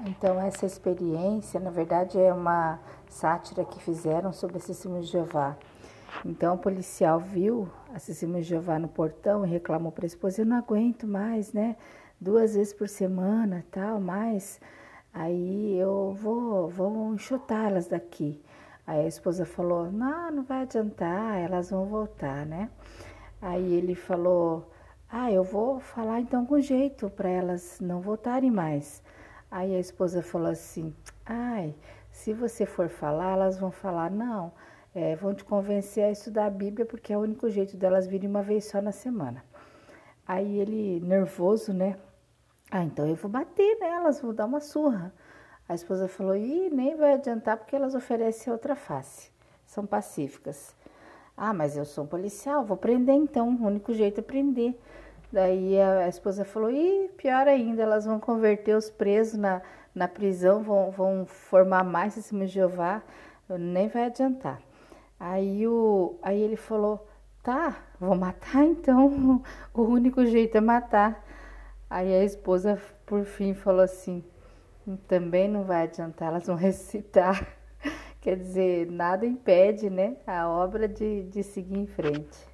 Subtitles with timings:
[0.00, 5.56] Então, essa experiência, na verdade, é uma sátira que fizeram sobre testemunho de Jeová.
[6.24, 10.42] Então, o policial viu a testemunha de Jeová no portão e reclamou para a esposa:
[10.42, 11.76] Eu não aguento mais, né?
[12.20, 14.60] Duas vezes por semana, tal, mais.
[15.12, 18.42] Aí eu vou, vou enxotá-las daqui.
[18.86, 22.68] Aí a esposa falou: Não, não vai adiantar, elas vão voltar, né?
[23.40, 24.68] Aí ele falou:
[25.08, 29.02] Ah, eu vou falar então com jeito para elas não voltarem mais.
[29.54, 30.92] Aí a esposa falou assim:
[31.24, 31.76] Ai,
[32.10, 34.50] se você for falar, elas vão falar: Não,
[34.92, 38.28] é, vão te convencer a estudar a Bíblia porque é o único jeito delas virem
[38.28, 39.44] uma vez só na semana.
[40.26, 41.96] Aí ele, nervoso, né?
[42.68, 45.14] Ah, então eu vou bater nelas, vou dar uma surra.
[45.68, 49.30] A esposa falou: Ih, nem vai adiantar porque elas oferecem outra face,
[49.64, 50.74] são pacíficas.
[51.36, 54.76] Ah, mas eu sou um policial, vou prender então, o único jeito é prender.
[55.34, 59.62] Daí a, esposa falou: Ih, pior ainda, elas vão converter os presos na,
[59.92, 63.02] na prisão, vão, vão formar mais esse Jeová,
[63.48, 64.62] nem vai adiantar.
[65.18, 67.04] Aí, o, aí ele falou:
[67.42, 69.42] Tá, vou matar então,
[69.74, 71.24] o único jeito é matar.
[71.90, 74.22] Aí a esposa, por fim, falou assim:
[75.08, 77.44] Também não vai adiantar, elas vão recitar.
[78.20, 82.53] Quer dizer, nada impede, né, a obra de, de seguir em frente.